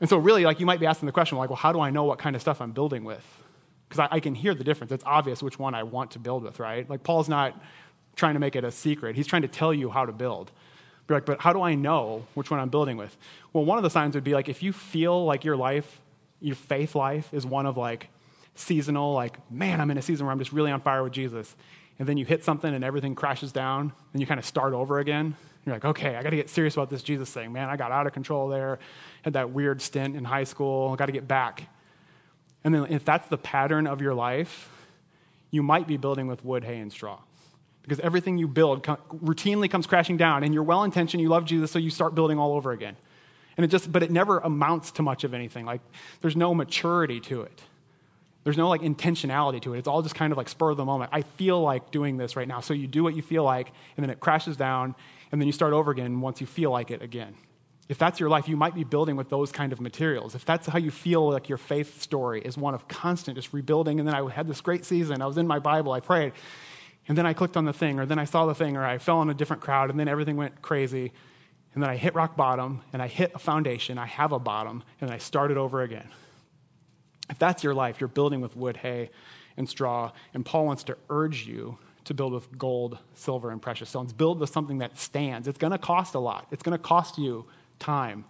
[0.00, 1.90] And so, really, like you might be asking the question, like, well, how do I
[1.90, 3.24] know what kind of stuff I'm building with?
[3.88, 4.92] Because I, I, can hear the difference.
[4.92, 6.88] It's obvious which one I want to build with, right?
[6.88, 7.60] Like, Paul's not
[8.16, 9.16] trying to make it a secret.
[9.16, 10.50] He's trying to tell you how to build.
[11.08, 13.16] You're like, but how do I know which one I'm building with?
[13.52, 16.00] Well, one of the signs would be like if you feel like your life,
[16.40, 18.08] your faith life, is one of like
[18.54, 21.54] seasonal, like, man, I'm in a season where I'm just really on fire with Jesus.
[21.98, 24.98] And then you hit something and everything crashes down, and you kind of start over
[24.98, 25.36] again.
[25.64, 27.52] You're like, okay, I got to get serious about this Jesus thing.
[27.52, 28.78] Man, I got out of control there.
[29.22, 30.90] Had that weird stint in high school.
[30.92, 31.68] I got to get back.
[32.64, 34.70] And then if that's the pattern of your life,
[35.50, 37.20] you might be building with wood, hay, and straw.
[37.82, 41.70] because everything you build routinely comes crashing down and you're well intentioned you love jesus
[41.70, 42.96] so you start building all over again
[43.56, 45.80] and it just but it never amounts to much of anything like
[46.22, 47.62] there's no maturity to it
[48.42, 50.84] there's no like intentionality to it it's all just kind of like spur of the
[50.84, 53.70] moment i feel like doing this right now so you do what you feel like
[53.96, 54.94] and then it crashes down
[55.34, 57.34] and then you start over again once you feel like it again
[57.88, 60.68] if that's your life you might be building with those kind of materials if that's
[60.68, 64.14] how you feel like your faith story is one of constant just rebuilding and then
[64.14, 66.32] i had this great season i was in my bible i prayed
[67.06, 68.98] and then I clicked on the thing, or then I saw the thing, or I
[68.98, 71.12] fell in a different crowd, and then everything went crazy.
[71.74, 73.98] And then I hit rock bottom, and I hit a foundation.
[73.98, 76.08] I have a bottom, and I started over again.
[77.28, 79.10] If that's your life, you're building with wood, hay,
[79.56, 80.12] and straw.
[80.32, 84.12] And Paul wants to urge you to build with gold, silver, and precious stones.
[84.12, 85.48] Build with something that stands.
[85.48, 87.46] It's going to cost a lot, it's going to cost you
[87.78, 88.24] time.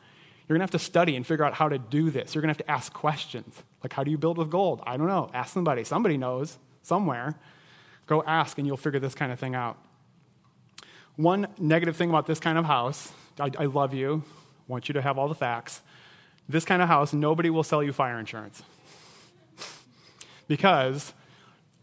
[0.46, 2.34] You're going to have to study and figure out how to do this.
[2.34, 3.62] You're going to have to ask questions.
[3.82, 4.82] Like, how do you build with gold?
[4.86, 5.30] I don't know.
[5.32, 5.84] Ask somebody.
[5.84, 7.34] Somebody knows somewhere.
[8.06, 9.78] Go ask, and you'll figure this kind of thing out.
[11.16, 13.10] One negative thing about this kind of house
[13.40, 14.22] I, I love you,
[14.68, 15.82] want you to have all the facts.
[16.48, 18.62] This kind of house, nobody will sell you fire insurance.
[20.48, 21.12] because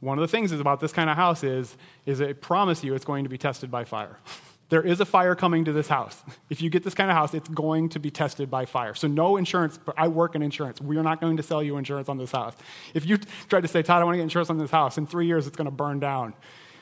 [0.01, 2.93] one of the things is about this kind of house is, is they promise you
[2.93, 4.17] it's going to be tested by fire.
[4.71, 6.23] There is a fire coming to this house.
[6.49, 8.93] If you get this kind of house, it's going to be tested by fire.
[8.95, 10.79] So, no insurance, I work in insurance.
[10.79, 12.55] We are not going to sell you insurance on this house.
[12.93, 13.17] If you
[13.49, 15.45] try to say, Todd, I want to get insurance on this house, in three years
[15.45, 16.33] it's going to burn down.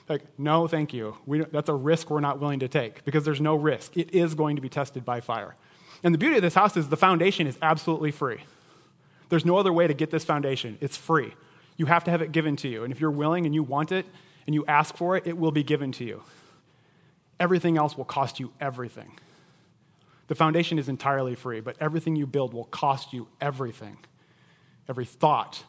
[0.08, 1.18] Like, no, thank you.
[1.26, 3.98] We, that's a risk we're not willing to take because there's no risk.
[3.98, 5.56] It is going to be tested by fire.
[6.04, 8.42] And the beauty of this house is the foundation is absolutely free.
[9.30, 11.34] There's no other way to get this foundation, it's free.
[11.80, 12.84] You have to have it given to you.
[12.84, 14.06] And if you're willing and you want it
[14.46, 16.22] and you ask for it, it will be given to you.
[17.40, 19.18] Everything else will cost you everything.
[20.28, 23.98] The foundation is entirely free, but everything you build will cost you everything.
[24.90, 25.64] Every thought,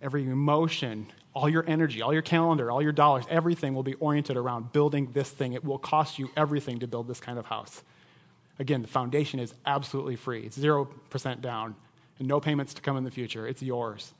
[0.00, 4.36] every emotion, all your energy, all your calendar, all your dollars, everything will be oriented
[4.36, 5.54] around building this thing.
[5.54, 7.82] It will cost you everything to build this kind of house.
[8.60, 10.44] Again, the foundation is absolutely free.
[10.44, 11.74] It's 0% down
[12.20, 13.48] and no payments to come in the future.
[13.48, 14.12] It's yours.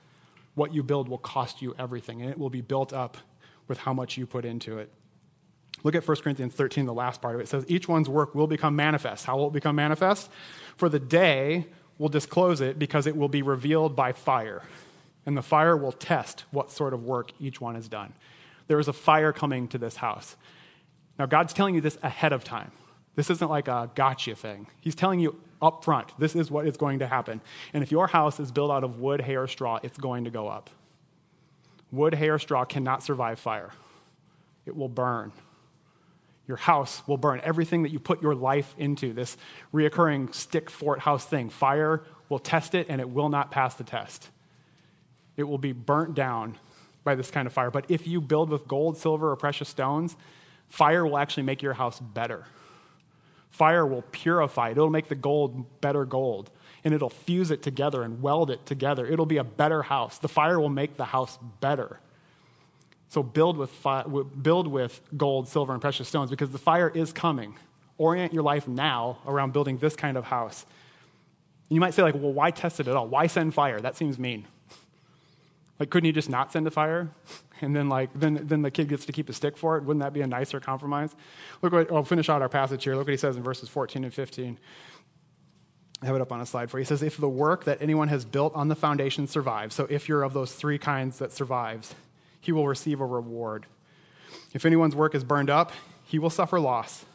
[0.57, 3.17] What you build will cost you everything, and it will be built up
[3.69, 4.91] with how much you put into it.
[5.85, 7.45] Look at 1 Corinthians 13, the last part of it.
[7.45, 9.27] It says, Each one's work will become manifest.
[9.27, 10.31] How will it become manifest?
[10.77, 11.67] For the day
[11.99, 14.63] will disclose it because it will be revealed by fire.
[15.27, 18.15] And the fire will test what sort of work each one has done.
[18.67, 20.37] There is a fire coming to this house.
[21.19, 22.73] Now, God's telling you this ahead of time.
[23.17, 24.69] This isn't like a gotcha thing.
[24.81, 27.41] He's telling you up front, this is what is going to happen.
[27.73, 30.31] And if your house is built out of wood, hay, or straw, it's going to
[30.31, 30.71] go up.
[31.91, 33.73] Wood, hay, or straw cannot survive fire,
[34.67, 35.33] it will burn
[36.47, 37.41] your house will burn.
[37.43, 39.37] Everything that you put your life into, this
[39.75, 43.85] reoccurring stick fort house thing, fire will test it and it will not pass the
[43.85, 44.31] test.
[45.37, 46.57] It will be burnt down
[47.05, 47.71] by this kind of fire.
[47.71, 50.17] But if you build with gold, silver, or precious stones,
[50.69, 52.45] fire will actually make your house better.
[53.57, 56.51] Fire will purify it, it'll make the gold better gold.
[56.85, 59.07] And it'll fuse it together and weld it together.
[59.07, 60.19] It'll be a better house.
[60.19, 61.99] The fire will make the house better.
[63.09, 67.15] So build with, fi- build with gold, silver, and precious stones because the fire is
[67.15, 67.57] coming.
[67.97, 70.67] Orient your life now around building this kind of house.
[71.71, 73.09] You might say, like, well, why test it at all?
[73.09, 73.81] Why send fire?
[73.81, 74.45] That seems mean.
[75.81, 77.09] Like, couldn't you just not send a fire?
[77.61, 79.85] And then, like, then, then the kid gets to keep a stick for it?
[79.85, 81.15] Wouldn't that be a nicer compromise?
[81.63, 82.95] Look what, I'll finish out our passage here.
[82.95, 84.59] Look what he says in verses 14 and 15.
[86.03, 86.83] I have it up on a slide for you.
[86.85, 90.09] He says, If the work that anyone has built on the foundation survives, so if
[90.09, 91.95] you're of those three kinds that survives,
[92.41, 93.67] he will receive a reward.
[94.53, 95.73] If anyone's work is burned up,
[96.05, 97.07] he will suffer loss,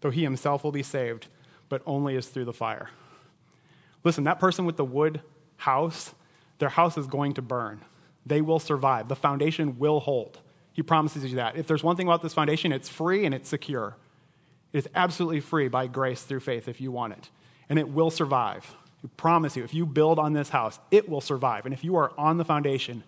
[0.00, 1.28] though he himself will be saved,
[1.68, 2.90] but only as through the fire.
[4.04, 5.22] Listen, that person with the wood
[5.56, 6.14] house,
[6.58, 7.80] their house is going to burn.
[8.28, 9.08] They will survive.
[9.08, 10.38] The foundation will hold.
[10.72, 11.56] He promises you that.
[11.56, 13.96] If there's one thing about this foundation, it's free and it's secure.
[14.72, 17.30] It is absolutely free by grace through faith if you want it.
[17.68, 18.76] And it will survive.
[19.04, 21.64] I promise you, if you build on this house, it will survive.
[21.64, 23.02] And if you are on the foundation,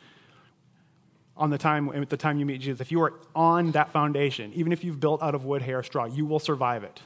[1.37, 4.53] on the time at the time you meet Jesus, if you are on that foundation,
[4.55, 7.01] even if you've built out of wood, hair, straw, you will survive it.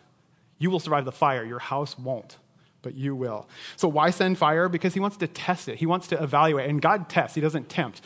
[0.59, 1.45] You will survive the fire.
[1.45, 2.39] Your house won't,
[2.85, 3.49] but you will.
[3.77, 4.69] So why send fire?
[4.69, 5.79] Because he wants to test it.
[5.79, 6.71] He wants to evaluate.
[6.71, 8.01] And God tests, he doesn't tempt.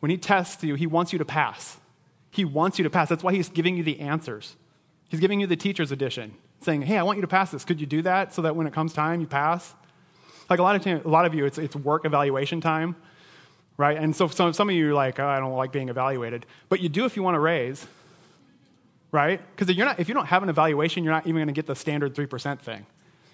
[0.00, 1.76] When he tests you, he wants you to pass.
[2.30, 3.08] He wants you to pass.
[3.08, 4.56] That's why he's giving you the answers.
[5.08, 7.64] He's giving you the teacher's edition, saying, Hey, I want you to pass this.
[7.64, 9.74] Could you do that so that when it comes time, you pass?
[10.50, 12.96] Like a lot of, time, a lot of you, it's, it's work evaluation time
[13.76, 13.96] right?
[13.96, 16.46] And so some, some of you are like, oh, I don't like being evaluated.
[16.68, 17.86] But you do if you want to raise,
[19.10, 19.40] right?
[19.54, 21.52] Because if, you're not, if you don't have an evaluation, you're not even going to
[21.52, 22.86] get the standard 3% thing.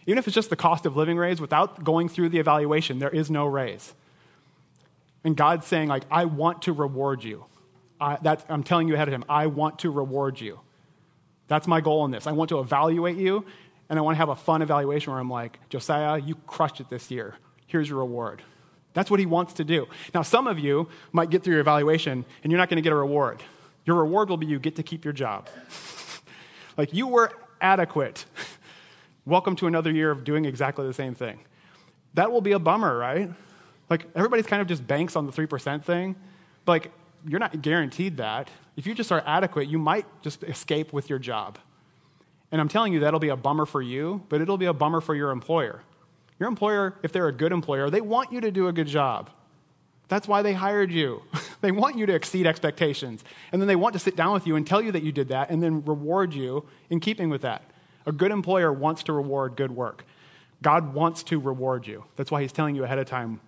[0.08, 3.10] Even if it's just the cost of living raise, without going through the evaluation, there
[3.10, 3.92] is no raise.
[5.22, 7.44] And God's saying, like, I want to reward you.
[8.00, 10.60] I, I'm telling you ahead of time, I want to reward you.
[11.46, 12.26] That's my goal in this.
[12.26, 13.44] I want to evaluate you,
[13.90, 16.88] and I want to have a fun evaluation where I'm like, Josiah, you crushed it
[16.88, 17.34] this year.
[17.66, 18.40] Here's your reward.
[18.94, 19.88] That's what he wants to do.
[20.14, 22.94] Now, some of you might get through your evaluation, and you're not going to get
[22.94, 23.42] a reward.
[23.84, 25.50] Your reward will be you get to keep your job.
[26.78, 28.24] like, you were adequate.
[29.28, 31.40] Welcome to another year of doing exactly the same thing.
[32.14, 33.28] That will be a bummer, right?
[33.90, 36.16] Like, everybody's kind of just banks on the 3% thing.
[36.64, 36.92] But, like,
[37.26, 38.48] you're not guaranteed that.
[38.78, 41.58] If you just are adequate, you might just escape with your job.
[42.50, 45.02] And I'm telling you, that'll be a bummer for you, but it'll be a bummer
[45.02, 45.82] for your employer.
[46.38, 49.28] Your employer, if they're a good employer, they want you to do a good job.
[50.08, 51.22] That's why they hired you.
[51.60, 53.24] they want you to exceed expectations.
[53.52, 55.28] And then they want to sit down with you and tell you that you did
[55.28, 57.62] that and then reward you in keeping with that.
[58.08, 60.06] A good employer wants to reward good work.
[60.62, 62.04] God wants to reward you.
[62.16, 63.40] That's why he's telling you ahead of time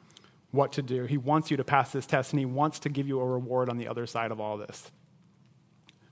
[0.51, 1.05] what to do.
[1.05, 3.71] He wants you to pass this test, and He wants to give you a reward
[3.71, 4.91] on the other side of all this.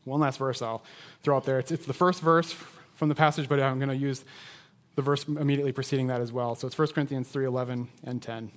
[0.05, 0.83] One last verse I'll
[1.23, 1.59] throw up there.
[1.59, 2.55] It's, it's the first verse
[2.95, 4.25] from the passage, but I'm going to use
[4.95, 6.55] the verse immediately preceding that as well.
[6.55, 8.51] So it's 1 Corinthians 3:11 and 10.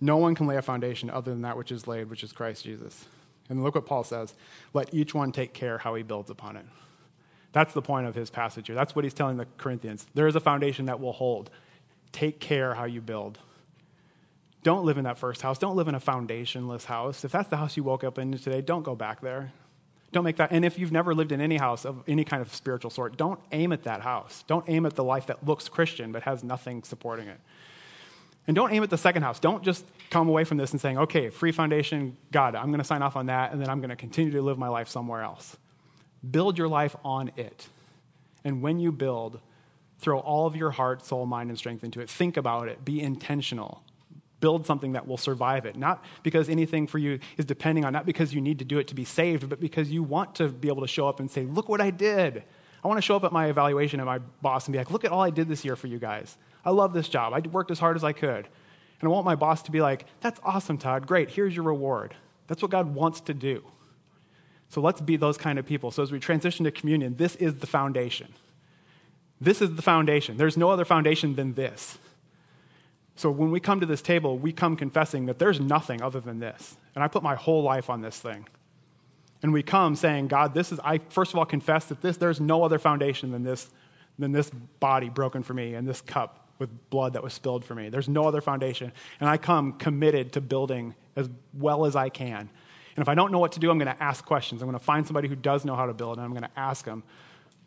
[0.00, 2.64] No one can lay a foundation other than that which is laid, which is Christ
[2.64, 3.04] Jesus.
[3.48, 4.34] And look what Paul says
[4.74, 6.66] let each one take care how he builds upon it.
[7.52, 8.76] That's the point of his passage here.
[8.76, 10.06] That's what he's telling the Corinthians.
[10.14, 11.50] There is a foundation that will hold.
[12.10, 13.38] Take care how you build.
[14.62, 15.58] Don't live in that first house.
[15.58, 17.24] Don't live in a foundationless house.
[17.24, 19.52] If that's the house you woke up in today, don't go back there.
[20.12, 20.52] Don't make that.
[20.52, 23.40] And if you've never lived in any house of any kind of spiritual sort, don't
[23.50, 24.44] aim at that house.
[24.46, 27.40] Don't aim at the life that looks Christian but has nothing supporting it.
[28.46, 29.40] And don't aim at the second house.
[29.40, 32.84] Don't just come away from this and saying, okay, free foundation, God, I'm going to
[32.84, 35.22] sign off on that, and then I'm going to continue to live my life somewhere
[35.22, 35.56] else.
[36.28, 37.68] Build your life on it.
[38.44, 39.40] And when you build,
[39.98, 42.10] throw all of your heart, soul, mind, and strength into it.
[42.10, 42.84] Think about it.
[42.84, 43.82] Be intentional
[44.42, 45.76] build something that will survive it.
[45.76, 48.88] Not because anything for you is depending on, not because you need to do it
[48.88, 51.44] to be saved, but because you want to be able to show up and say,
[51.44, 52.42] Look what I did.
[52.84, 55.06] I want to show up at my evaluation at my boss and be like, Look
[55.06, 56.36] at all I did this year for you guys.
[56.64, 57.32] I love this job.
[57.32, 58.48] I worked as hard as I could.
[59.00, 61.06] And I want my boss to be like, That's awesome, Todd.
[61.06, 61.30] Great.
[61.30, 62.14] Here's your reward.
[62.48, 63.62] That's what God wants to do.
[64.72, 65.90] So let's be those kind of people.
[65.90, 68.32] So as we transition to communion, this is the foundation.
[69.38, 70.38] This is the foundation.
[70.38, 71.98] There's no other foundation than this.
[73.14, 76.38] So when we come to this table, we come confessing that there's nothing other than
[76.38, 76.74] this.
[76.94, 78.48] And I put my whole life on this thing.
[79.42, 82.40] And we come saying, God, this is, I first of all confess that this, there's
[82.40, 83.68] no other foundation than this,
[84.18, 87.74] than this body broken for me and this cup with blood that was spilled for
[87.74, 87.90] me.
[87.90, 88.90] There's no other foundation.
[89.20, 92.48] And I come committed to building as well as I can.
[92.96, 94.62] And if I don't know what to do, I'm going to ask questions.
[94.62, 96.58] I'm going to find somebody who does know how to build, and I'm going to
[96.58, 97.02] ask them.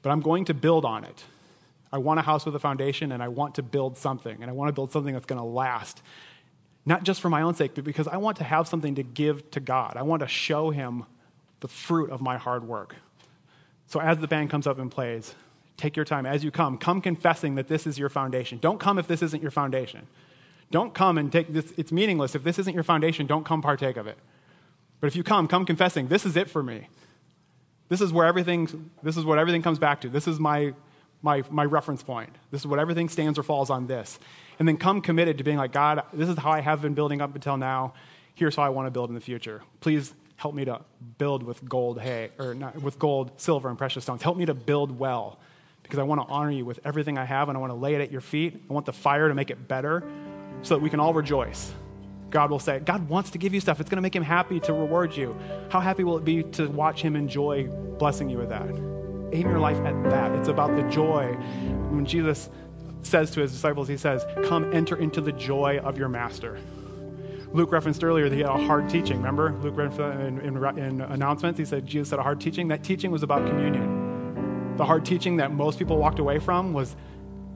[0.02, 1.24] But I'm going to build on it.
[1.92, 4.42] I want a house with a foundation and I want to build something.
[4.42, 6.02] And I want to build something that's going to last.
[6.86, 9.50] Not just for my own sake, but because I want to have something to give
[9.52, 9.96] to God.
[9.96, 11.06] I want to show Him
[11.62, 12.98] the fruit of my hard work.
[13.88, 15.36] So as the band comes up and plays,
[15.78, 16.26] take your time.
[16.26, 18.60] As you come, come confessing that this is your foundation.
[18.60, 20.08] Don't come if this isn't your foundation.
[20.72, 22.36] Don't come and take this, it's meaningless.
[22.36, 24.18] If this isn't your foundation, don't come partake of it.
[25.00, 26.88] But if you come, come confessing, this is it for me.
[27.90, 30.10] This is where everything, this is what everything comes back to.
[30.10, 30.74] This is my
[31.26, 32.30] my, my reference point.
[32.52, 34.20] This is what everything stands or falls on this.
[34.60, 37.20] And then come committed to being like, God, this is how I have been building
[37.20, 37.94] up until now.
[38.36, 39.64] Here's how I want to build in the future.
[39.82, 40.82] Please help me to
[41.18, 44.22] build with gold hay, or not, with gold, silver, and precious stones.
[44.22, 45.40] Help me to build well
[45.82, 47.96] because I want to honor you with everything I have and I want to lay
[47.96, 48.62] it at your feet.
[48.70, 50.04] I want the fire to make it better
[50.62, 51.74] so that we can all rejoice.
[52.36, 53.80] God will say, God wants to give you stuff.
[53.80, 55.34] It's going to make him happy to reward you.
[55.70, 58.68] How happy will it be to watch him enjoy blessing you with that?
[59.32, 60.32] aim your life at that.
[60.36, 61.34] It's about the joy.
[61.92, 62.50] When Jesus
[63.04, 66.60] says to his disciples, he says, Come enter into the joy of your master.
[67.54, 69.18] Luke referenced earlier that he had a hard teaching.
[69.18, 69.54] Remember?
[69.62, 72.68] Luke in, in, in announcements, he said Jesus had a hard teaching.
[72.68, 74.76] That teaching was about communion.
[74.76, 76.96] The hard teaching that most people walked away from was,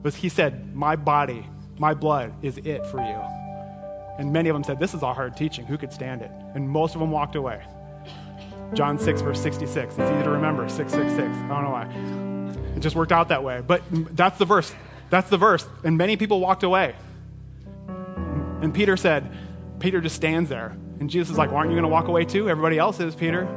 [0.02, 1.46] was he said, My body,
[1.78, 3.39] my blood is it for you.
[4.20, 5.64] And many of them said, This is a hard teaching.
[5.64, 6.30] Who could stand it?
[6.54, 7.62] And most of them walked away.
[8.74, 9.94] John 6, verse 66.
[9.96, 11.26] It's easy to remember 666.
[11.26, 12.76] I don't know why.
[12.76, 13.62] It just worked out that way.
[13.66, 13.82] But
[14.14, 14.74] that's the verse.
[15.08, 15.66] That's the verse.
[15.84, 16.94] And many people walked away.
[18.60, 19.32] And Peter said,
[19.78, 20.76] Peter just stands there.
[20.98, 22.50] And Jesus is like, well, Aren't you going to walk away too?
[22.50, 23.48] Everybody else is, Peter.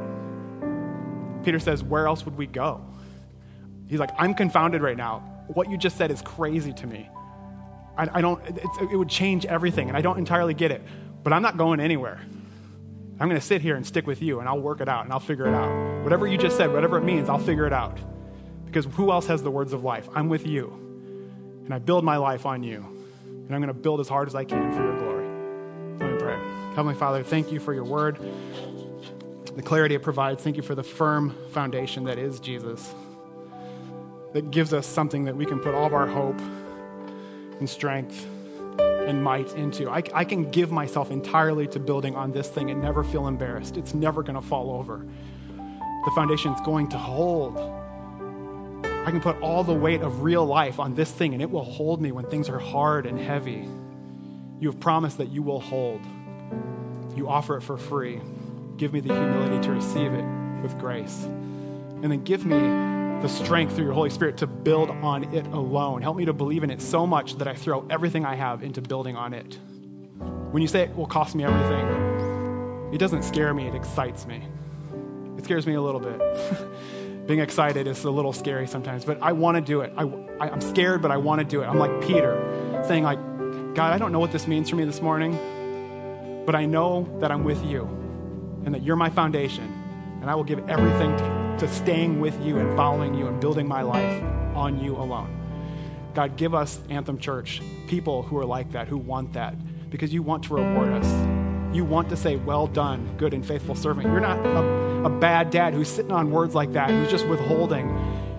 [1.44, 2.80] Peter says, Where else would we go?
[3.86, 5.44] He's like, I'm confounded right now.
[5.48, 7.10] What you just said is crazy to me.
[7.96, 8.40] I, I don't,
[8.90, 10.82] it would change everything, and I don't entirely get it.
[11.22, 12.20] But I'm not going anywhere.
[13.18, 15.12] I'm going to sit here and stick with you and I'll work it out and
[15.12, 16.02] I'll figure it out.
[16.02, 17.96] Whatever you just said, whatever it means, I'll figure it out.
[18.66, 20.08] Because who else has the words of life?
[20.14, 20.68] I'm with you.
[21.64, 22.84] And I build my life on you.
[23.24, 25.28] And I'm going to build as hard as I can for your glory.
[25.98, 26.36] Let me pray.
[26.70, 28.18] Heavenly Father, thank you for your word.
[29.54, 30.42] the clarity it provides.
[30.42, 32.92] Thank you for the firm foundation that is Jesus,
[34.32, 36.40] that gives us something that we can put all of our hope
[37.58, 38.26] and strength
[38.80, 39.90] and might into.
[39.90, 43.76] I, I can give myself entirely to building on this thing and never feel embarrassed.
[43.76, 45.06] It's never going to fall over.
[45.56, 47.58] The foundation's going to hold.
[48.84, 51.64] I can put all the weight of real life on this thing and it will
[51.64, 53.68] hold me when things are hard and heavy.
[54.60, 56.00] You have promised that you will hold.
[57.14, 58.20] You offer it for free.
[58.76, 60.24] Give me the humility to receive it
[60.62, 61.24] with grace.
[61.24, 62.56] And then give me
[63.22, 66.02] the strength through your Holy Spirit to build on it alone.
[66.02, 68.82] Help me to believe in it so much that I throw everything I have into
[68.82, 69.58] building on it.
[70.50, 74.42] When you say it will cost me everything, it doesn't scare me, it excites me.
[75.36, 76.20] It scares me a little bit.
[77.26, 79.92] Being excited is a little scary sometimes, but I want to do it.
[79.96, 80.02] I,
[80.38, 81.66] I, I'm scared, but I want to do it.
[81.66, 83.18] I'm like Peter, saying like,
[83.74, 87.32] God, I don't know what this means for me this morning, but I know that
[87.32, 87.84] I'm with you
[88.64, 89.64] and that you're my foundation,
[90.20, 93.66] and I will give everything to, to staying with you and following you and building
[93.66, 94.22] my life
[94.54, 95.30] on you alone.
[96.14, 99.54] God, give us, Anthem Church, people who are like that, who want that,
[99.90, 101.74] because you want to reward us.
[101.74, 104.06] You want to say, Well done, good and faithful servant.
[104.06, 107.90] You're not a, a bad dad who's sitting on words like that, who's just withholding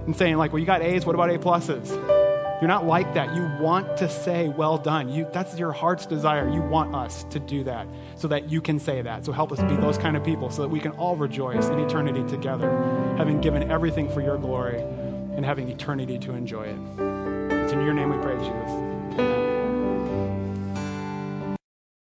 [0.06, 2.25] and saying, like, well, you got A's, what about A pluses?
[2.62, 3.36] You're not like that.
[3.36, 5.10] You want to say, well done.
[5.10, 6.50] You, that's your heart's desire.
[6.50, 7.86] You want us to do that
[8.16, 9.26] so that you can say that.
[9.26, 11.80] So help us be those kind of people so that we can all rejoice in
[11.80, 12.70] eternity together,
[13.18, 16.78] having given everything for your glory and having eternity to enjoy it.
[17.52, 19.45] It's in your name we pray, Jesus.